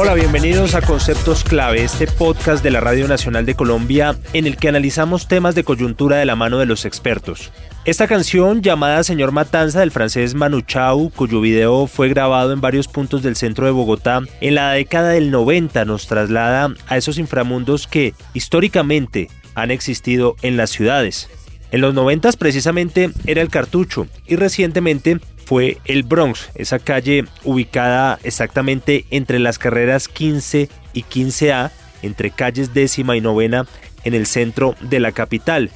[0.00, 4.56] Hola, bienvenidos a Conceptos Clave, este podcast de la Radio Nacional de Colombia en el
[4.56, 7.50] que analizamos temas de coyuntura de la mano de los expertos.
[7.84, 12.86] Esta canción, llamada Señor Matanza del francés Manu Chao, cuyo video fue grabado en varios
[12.86, 17.88] puntos del centro de Bogotá en la década del 90, nos traslada a esos inframundos
[17.88, 21.28] que históricamente han existido en las ciudades.
[21.72, 28.18] En los 90 precisamente era el cartucho y recientemente fue el Bronx, esa calle ubicada
[28.22, 31.70] exactamente entre las carreras 15 y 15A,
[32.02, 33.66] entre calles décima y novena
[34.04, 35.70] en el centro de la capital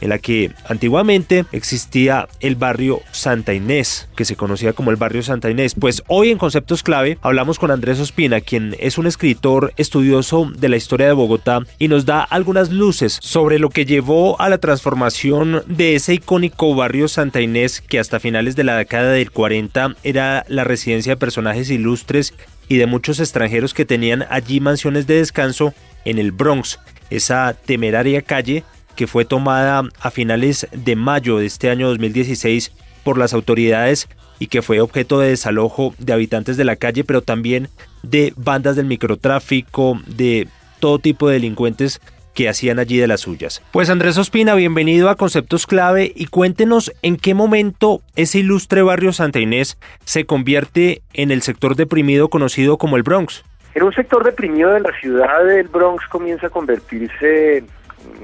[0.00, 5.22] en la que antiguamente existía el barrio Santa Inés, que se conocía como el barrio
[5.22, 5.74] Santa Inés.
[5.78, 10.68] Pues hoy en Conceptos Clave hablamos con Andrés Ospina, quien es un escritor estudioso de
[10.68, 14.58] la historia de Bogotá y nos da algunas luces sobre lo que llevó a la
[14.58, 19.96] transformación de ese icónico barrio Santa Inés que hasta finales de la década del 40
[20.02, 22.34] era la residencia de personajes ilustres
[22.68, 25.72] y de muchos extranjeros que tenían allí mansiones de descanso
[26.04, 26.78] en el Bronx,
[27.10, 28.64] esa temeraria calle
[28.96, 32.72] que fue tomada a finales de mayo de este año 2016
[33.04, 34.08] por las autoridades
[34.38, 37.68] y que fue objeto de desalojo de habitantes de la calle, pero también
[38.02, 40.48] de bandas del microtráfico, de
[40.80, 42.00] todo tipo de delincuentes
[42.34, 43.62] que hacían allí de las suyas.
[43.72, 49.12] Pues Andrés Ospina, bienvenido a Conceptos Clave y cuéntenos en qué momento ese ilustre barrio
[49.12, 53.42] Santa Inés se convierte en el sector deprimido conocido como el Bronx.
[53.74, 57.64] En un sector deprimido de la ciudad del Bronx comienza a convertirse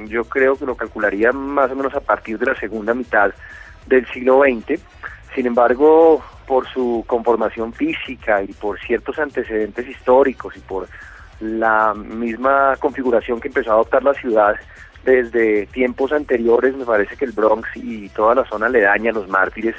[0.06, 3.32] yo creo que lo calcularía más o menos a partir de la segunda mitad
[3.86, 4.80] del siglo XX.
[5.34, 10.88] Sin embargo, por su conformación física y por ciertos antecedentes históricos y por
[11.40, 14.54] la misma configuración que empezó a adoptar la ciudad
[15.04, 19.74] desde tiempos anteriores, me parece que el Bronx y toda la zona aledaña, los mártires,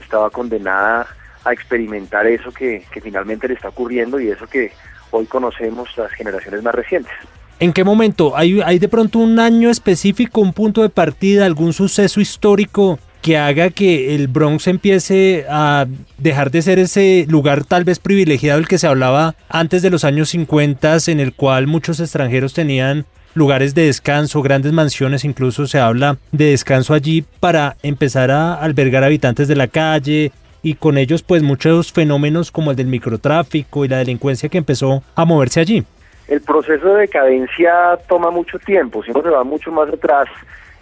[0.00, 1.06] estaba condenada
[1.44, 4.72] a experimentar eso que, que finalmente le está ocurriendo y eso que
[5.10, 7.12] hoy conocemos las generaciones más recientes.
[7.60, 8.36] ¿En qué momento?
[8.36, 13.36] ¿Hay, ¿Hay de pronto un año específico, un punto de partida, algún suceso histórico que
[13.36, 15.86] haga que el Bronx empiece a
[16.18, 20.04] dejar de ser ese lugar tal vez privilegiado el que se hablaba antes de los
[20.04, 25.80] años 50, en el cual muchos extranjeros tenían lugares de descanso, grandes mansiones, incluso se
[25.80, 30.30] habla de descanso allí para empezar a albergar habitantes de la calle
[30.62, 35.02] y con ellos pues muchos fenómenos como el del microtráfico y la delincuencia que empezó
[35.16, 35.84] a moverse allí
[36.28, 40.28] el proceso de decadencia toma mucho tiempo, siempre se va mucho más atrás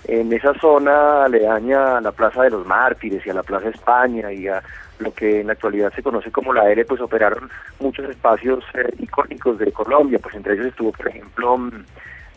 [0.09, 4.33] en esa zona aledaña a la Plaza de los Mártires y a la Plaza España
[4.33, 4.63] y a
[4.99, 8.93] lo que en la actualidad se conoce como la L, pues operaron muchos espacios eh,
[8.99, 11.85] icónicos de Colombia, pues entre ellos estuvo, por ejemplo, mm,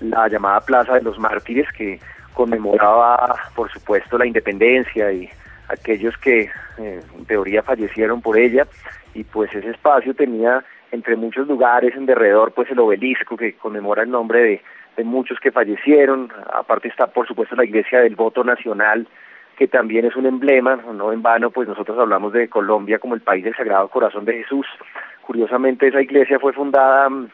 [0.01, 1.99] la llamada Plaza de los Mártires, que
[2.33, 5.29] conmemoraba, por supuesto, la independencia y
[5.67, 8.67] aquellos que eh, en teoría fallecieron por ella,
[9.13, 14.03] y pues ese espacio tenía entre muchos lugares en derredor pues el obelisco que conmemora
[14.03, 14.61] el nombre de,
[15.03, 19.07] muchos que fallecieron, aparte está por supuesto la iglesia del voto nacional
[19.57, 23.21] que también es un emblema, no en vano pues nosotros hablamos de Colombia como el
[23.21, 24.65] país del Sagrado Corazón de Jesús,
[25.21, 27.29] curiosamente esa iglesia fue fundada mm,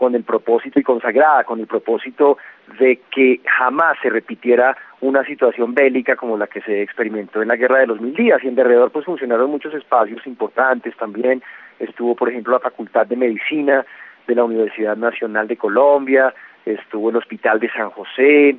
[0.00, 2.38] con el propósito y consagrada, con el propósito
[2.78, 7.56] de que jamás se repitiera una situación bélica como la que se experimentó en la
[7.56, 8.42] Guerra de los Mil Días.
[8.42, 11.42] Y en derredor pues funcionaron muchos espacios importantes también,
[11.80, 13.84] estuvo por ejemplo la Facultad de Medicina
[14.26, 16.32] de la Universidad Nacional de Colombia,
[16.64, 18.56] estuvo el Hospital de San José,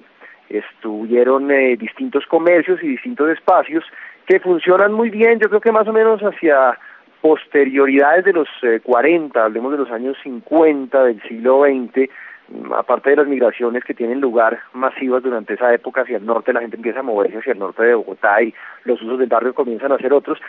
[0.50, 3.86] estuvieron eh, distintos comercios y distintos espacios
[4.26, 6.78] que funcionan muy bien, yo creo que más o menos hacia
[7.22, 8.48] posterioridades de los
[8.84, 12.10] 40, eh, hablemos de los años 50 del siglo XX,
[12.50, 16.54] mm, aparte de las migraciones que tienen lugar masivas durante esa época hacia el norte,
[16.54, 18.54] la gente empieza a moverse hacia el norte de Bogotá y
[18.86, 20.40] los usos del barrio comienzan a ser otros.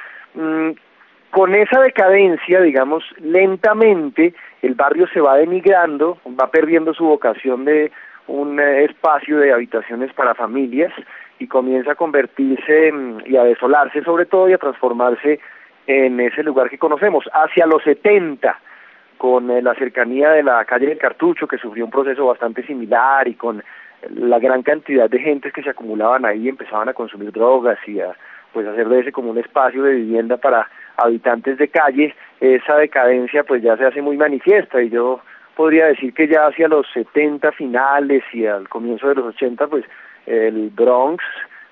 [1.33, 7.91] Con esa decadencia, digamos, lentamente el barrio se va denigrando, va perdiendo su vocación de
[8.27, 10.93] un eh, espacio de habitaciones para familias
[11.39, 15.41] y comienza a convertirse mm, y a desolarse sobre todo y a transformarse
[15.87, 17.25] en ese lugar que conocemos.
[17.33, 18.55] Hacia los 70,
[19.17, 23.27] con eh, la cercanía de la calle del Cartucho, que sufrió un proceso bastante similar
[23.27, 23.65] y con
[24.17, 28.15] la gran cantidad de gentes que se acumulaban ahí empezaban a consumir drogas y a
[28.53, 33.45] pues hacer de ese como un espacio de vivienda para habitantes de calle, esa decadencia
[33.45, 35.21] pues ya se hace muy manifiesta y yo
[35.57, 39.85] podría decir que ya hacia los 70 finales y al comienzo de los 80, pues
[40.27, 41.23] el Bronx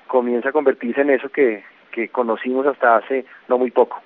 [0.07, 4.03] comienza a convertirse en eso que, que conocimos hasta hace no muy poco.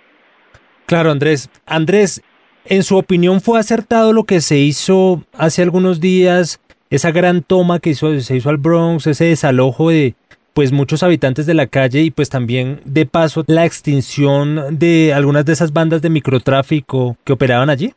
[0.87, 1.51] Claro, Andrés.
[1.67, 2.23] Andrés,
[2.67, 7.81] en su opinión, ¿fue acertado lo que se hizo hace algunos días, esa gran toma
[7.81, 10.15] que se hizo al Bronx, ese desalojo de
[10.55, 15.45] pues muchos habitantes de la calle y pues también de paso la extinción de algunas
[15.45, 17.93] de esas bandas de microtráfico que operaban allí?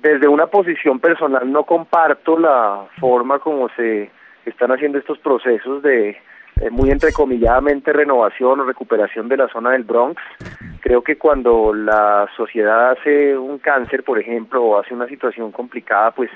[0.00, 4.10] Desde una posición personal no comparto la forma como se
[4.46, 6.16] están haciendo estos procesos de
[6.60, 10.22] eh, muy entrecomilladamente renovación o recuperación de la zona del Bronx.
[10.80, 16.12] Creo que cuando la sociedad hace un cáncer, por ejemplo, o hace una situación complicada,
[16.12, 16.30] pues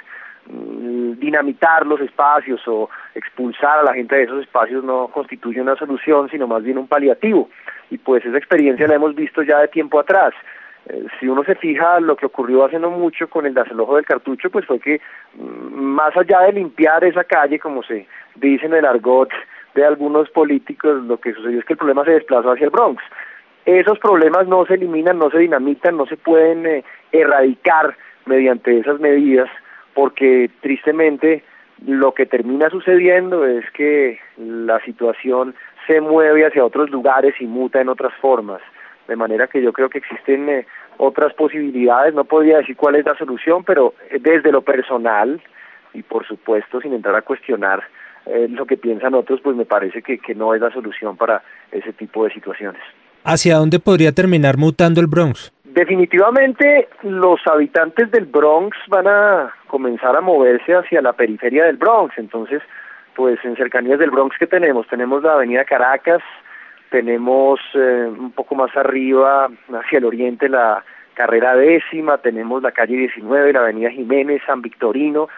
[1.18, 6.28] dinamitar los espacios o expulsar a la gente de esos espacios no constituye una solución,
[6.30, 7.48] sino más bien un paliativo.
[7.90, 10.34] Y pues esa experiencia la hemos visto ya de tiempo atrás.
[10.88, 14.06] Eh, si uno se fija lo que ocurrió hace no mucho con el desalojo del
[14.06, 15.00] cartucho, pues fue que
[15.34, 18.06] mm, más allá de limpiar esa calle, como se
[18.36, 19.30] dice en el argot
[19.74, 23.02] de algunos políticos, lo que sucedió es que el problema se desplazó hacia el Bronx.
[23.66, 28.98] Esos problemas no se eliminan, no se dinamitan, no se pueden eh, erradicar mediante esas
[28.98, 29.48] medidas,
[29.98, 31.42] porque tristemente
[31.84, 35.56] lo que termina sucediendo es que la situación
[35.88, 38.60] se mueve hacia otros lugares y muta en otras formas
[39.08, 40.66] de manera que yo creo que existen eh,
[40.98, 45.42] otras posibilidades, no podría decir cuál es la solución, pero eh, desde lo personal
[45.92, 47.82] y por supuesto sin entrar a cuestionar
[48.26, 51.42] eh, lo que piensan otros, pues me parece que, que no es la solución para
[51.72, 52.82] ese tipo de situaciones.
[53.24, 55.52] ¿Hacia dónde podría terminar mutando el Bronx?
[55.78, 62.18] Definitivamente los habitantes del Bronx van a comenzar a moverse hacia la periferia del Bronx,
[62.18, 62.60] entonces
[63.14, 66.20] pues en cercanías del Bronx que tenemos, tenemos la avenida Caracas,
[66.90, 70.82] tenemos eh, un poco más arriba, hacia el oriente, la
[71.14, 75.28] carrera décima, tenemos la calle 19, la avenida Jiménez, San Victorino.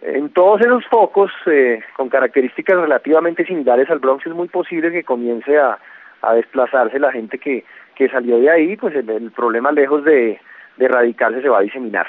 [0.00, 5.04] En todos esos focos, eh, con características relativamente similares al Bronx, es muy posible que
[5.04, 5.78] comience a,
[6.22, 7.64] a desplazarse la gente que,
[8.00, 10.40] que salió de ahí, pues el, problema lejos de,
[10.78, 12.06] de erradicarse se va a diseminar.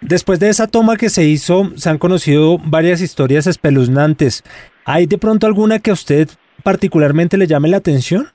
[0.00, 4.44] Después de esa toma que se hizo, se han conocido varias historias espeluznantes.
[4.84, 6.28] ¿Hay de pronto alguna que a usted
[6.62, 8.26] particularmente le llame la atención?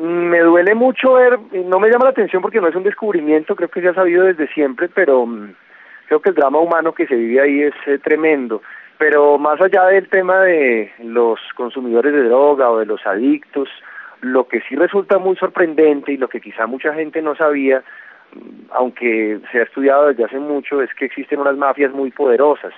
[0.00, 3.68] Me duele mucho ver, no me llama la atención porque no es un descubrimiento, creo
[3.68, 5.52] que se ha sabido desde siempre, pero mm,
[6.06, 8.62] creo que el drama humano que se vive ahí es eh, tremendo.
[8.96, 13.68] Pero más allá del tema de los consumidores de droga o de los adictos,
[14.20, 17.82] lo que sí resulta muy sorprendente y lo que quizá mucha gente no sabía,
[18.34, 22.72] mm, aunque se ha estudiado desde hace mucho, es que existen unas mafias muy poderosas.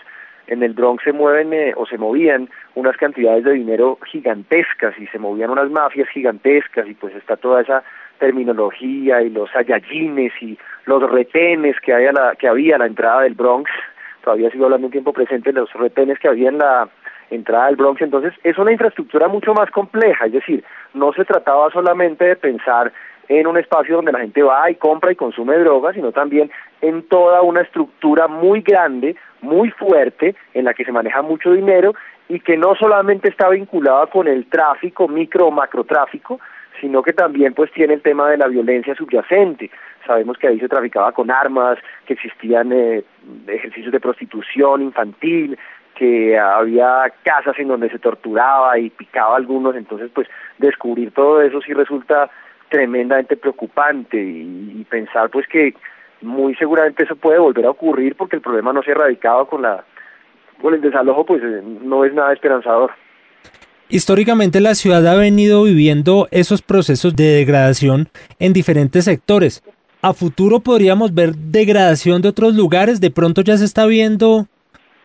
[0.46, 5.06] En el Bronx se mueven eh, o se movían unas cantidades de dinero gigantescas y
[5.06, 7.84] se movían unas mafias gigantescas y pues está toda esa
[8.18, 12.86] terminología y los ayayines y los retenes que, hay a la, que había a la
[12.86, 13.70] entrada del Bronx,
[14.22, 16.88] todavía sigo hablando en tiempo presente, los retenes que había en la
[17.30, 21.70] entrada del Bronx, entonces es una infraestructura mucho más compleja, es decir, no se trataba
[21.70, 22.92] solamente de pensar
[23.28, 26.50] en un espacio donde la gente va y compra y consume drogas, sino también
[26.80, 31.94] en toda una estructura muy grande, muy fuerte, en la que se maneja mucho dinero
[32.28, 36.40] y que no solamente está vinculada con el tráfico, micro o macrotráfico,
[36.80, 39.70] sino que también pues tiene el tema de la violencia subyacente.
[40.06, 43.04] Sabemos que ahí se traficaba con armas, que existían eh,
[43.46, 45.58] ejercicios de prostitución infantil,
[46.00, 50.26] que había casas en donde se torturaba y picaba a algunos, entonces pues
[50.56, 52.30] descubrir todo eso sí resulta
[52.70, 55.74] tremendamente preocupante y, pensar pues que
[56.22, 59.60] muy seguramente eso puede volver a ocurrir porque el problema no se ha erradicado con
[59.60, 59.84] la
[60.62, 62.92] con el desalojo pues eh, no es nada esperanzador.
[63.90, 69.62] Históricamente la ciudad ha venido viviendo esos procesos de degradación en diferentes sectores.
[70.00, 74.46] A futuro podríamos ver degradación de otros lugares, de pronto ya se está viendo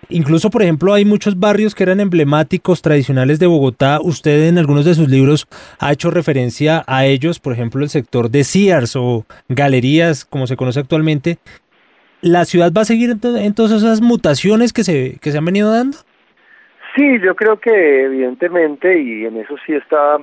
[0.10, 4.00] Incluso, por ejemplo, hay muchos barrios que eran emblemáticos, tradicionales de Bogotá.
[4.02, 5.48] Usted en algunos de sus libros
[5.80, 10.56] ha hecho referencia a ellos, por ejemplo, el sector de Sears o galerías, como se
[10.56, 11.38] conoce actualmente.
[12.22, 15.72] ¿La ciudad va a seguir en, todas esas mutaciones que se, que se han venido
[15.72, 15.98] dando?
[16.96, 20.18] Sí, yo creo que evidentemente, y en eso sí está,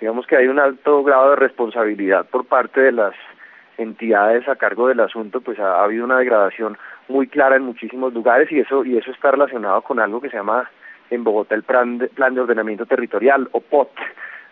[0.00, 3.14] digamos que hay un alto grado de responsabilidad por parte de las
[3.76, 6.78] entidades a cargo del asunto, pues ha habido una degradación
[7.12, 10.36] muy clara en muchísimos lugares y eso y eso está relacionado con algo que se
[10.36, 10.68] llama
[11.10, 13.90] en Bogotá el plan de, plan de ordenamiento territorial o POT.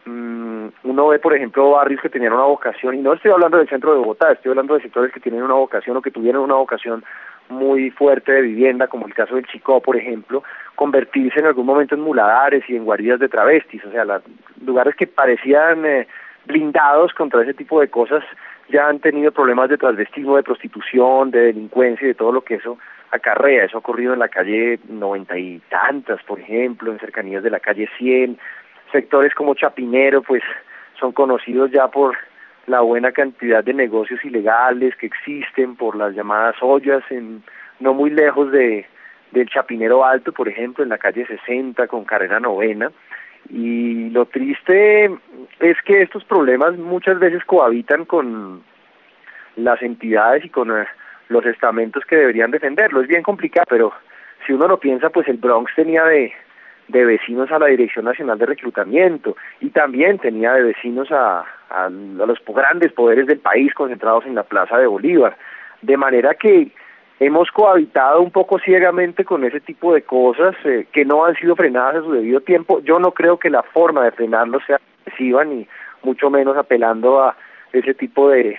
[0.05, 3.69] Mm, uno ve, por ejemplo, barrios que tenían una vocación, y no estoy hablando del
[3.69, 6.55] centro de Bogotá, estoy hablando de sectores que tienen una vocación o que tuvieron una
[6.55, 7.05] vocación
[7.49, 10.43] muy fuerte de vivienda, como el caso del Chicó, por ejemplo,
[10.75, 14.05] convertirse en algún momento en muladares y en guaridas de travestis, o sea,
[14.65, 16.07] lugares que parecían eh,
[16.47, 18.25] blindados contra ese tipo de cosas
[18.71, 22.55] ya han tenido problemas de transvestismo, de prostitución, de delincuencia y de todo lo que
[22.55, 22.79] eso
[23.11, 23.65] acarrea.
[23.65, 27.61] Eso ha ocurrido en la calle noventa y tantas, por ejemplo, en cercanías de la
[27.61, 28.39] calle 100.
[28.93, 30.43] Sectores como Chapinero, pues
[30.99, 32.17] son conocidos ya por
[32.67, 37.43] la buena cantidad de negocios ilegales que existen, por las llamadas ollas, en,
[37.81, 38.87] no muy lejos de
[39.33, 42.91] del Chapinero Alto, por ejemplo, en la calle 60 con carrera novena.
[43.49, 45.07] Y lo triste
[45.59, 48.63] es que estos problemas muchas veces cohabitan con
[49.57, 50.87] las entidades y con eh,
[51.29, 53.01] los estamentos que deberían defenderlo.
[53.01, 53.93] Es bien complicado, pero
[54.47, 56.33] si uno lo piensa, pues el Bronx tenía de,
[56.89, 61.89] de vecinos a la Dirección Nacional de Reclutamiento y también tenía de vecinos a, a,
[61.91, 65.37] los grandes poderes del país concentrados en la Plaza de Bolívar.
[65.83, 66.71] De manera que
[67.21, 71.55] hemos cohabitado un poco ciegamente con ese tipo de cosas eh, que no han sido
[71.55, 72.81] frenadas a su debido tiempo.
[72.81, 75.69] Yo no creo que la forma de frenarlo sea excesiva ni
[76.03, 77.37] mucho menos apelando a
[77.73, 78.59] ese tipo de,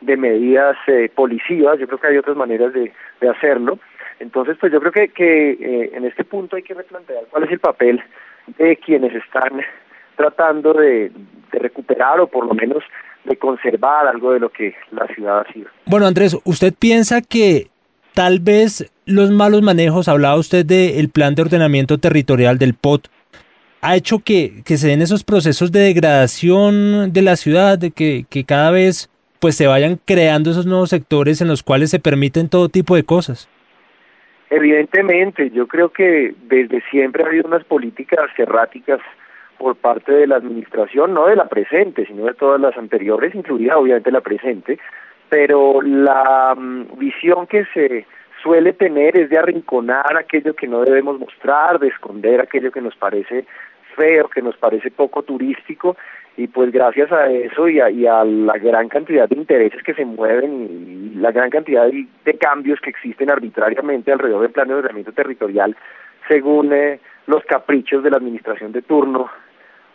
[0.00, 1.78] de medidas eh, policivas.
[1.78, 3.78] Yo creo que hay otras maneras de, de hacerlo.
[4.18, 7.52] Entonces, pues yo creo que, que eh, en este punto hay que replantear cuál es
[7.52, 8.02] el papel
[8.58, 9.60] de quienes están
[10.16, 11.12] tratando de,
[11.52, 12.82] de recuperar o por lo menos
[13.24, 15.68] de conservar algo de lo que la ciudad ha sido.
[15.86, 17.71] Bueno, Andrés, ¿usted piensa que
[18.14, 23.08] tal vez los malos manejos, hablaba usted del plan de ordenamiento territorial del POT,
[23.80, 28.24] ha hecho que, que se den esos procesos de degradación de la ciudad, de que,
[28.30, 32.48] que cada vez pues se vayan creando esos nuevos sectores en los cuales se permiten
[32.48, 33.48] todo tipo de cosas.
[34.50, 39.00] Evidentemente, yo creo que desde siempre ha habido unas políticas erráticas
[39.58, 43.78] por parte de la administración, no de la presente, sino de todas las anteriores, incluida
[43.78, 44.78] obviamente la presente,
[45.32, 48.04] pero la mm, visión que se
[48.42, 52.94] suele tener es de arrinconar aquello que no debemos mostrar, de esconder aquello que nos
[52.96, 53.46] parece
[53.96, 55.96] feo, que nos parece poco turístico,
[56.36, 61.14] y pues gracias a eso y a, la gran cantidad de intereses que se mueven
[61.14, 65.74] y, la gran cantidad de, cambios que existen arbitrariamente alrededor del plan de ordenamiento territorial,
[66.28, 69.30] según eh, los caprichos de la administración de turno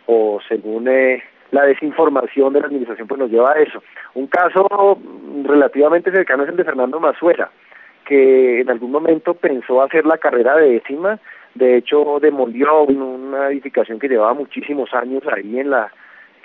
[0.06, 3.82] o según eh, la desinformación de la administración pues nos lleva a eso.
[4.14, 4.98] Un caso
[5.44, 7.50] relativamente cercano es el de Fernando Mazuera,
[8.04, 11.18] que en algún momento pensó hacer la carrera décima,
[11.54, 15.90] de hecho demolió una edificación que llevaba muchísimos años ahí en la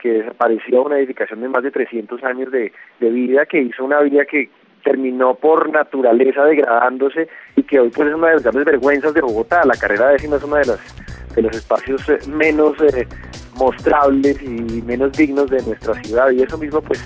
[0.02, 4.02] que desapareció una edificación de más de 300 años de, de vida, que hizo una
[4.02, 4.50] vía que
[4.84, 9.22] terminó por naturaleza degradándose y que hoy pues es una de las grandes vergüenzas de
[9.22, 9.64] Bogotá.
[9.66, 13.08] La carrera décima es uno de, las, de los espacios eh, menos eh,
[13.56, 17.00] mostrables y menos dignos de nuestra ciudad y eso mismo pues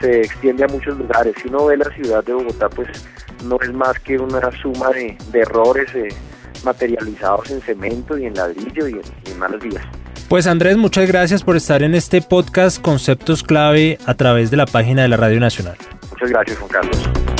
[0.00, 1.34] se extiende a muchos lugares.
[1.40, 2.88] Si uno ve la ciudad de Bogotá pues
[3.44, 6.08] no es más que una suma de, errores eh,
[6.64, 9.84] materializados en cemento y en ladrillo y en, malas vías.
[10.28, 14.66] Pues Andrés, muchas gracias por estar en este podcast Conceptos Clave a través de la
[14.66, 15.76] página de la Radio Nacional.
[16.10, 17.31] Muchas gracias, Juan Carlos.